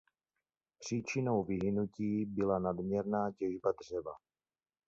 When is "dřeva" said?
3.81-4.13